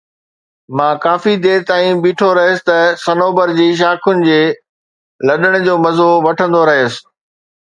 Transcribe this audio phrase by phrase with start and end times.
[0.77, 4.41] مان ڪافي دير تائين بيٺو رهيس ته صنوبر جي شاخن جي
[5.27, 7.01] لڏڻ جو مزو وٺندو رهيس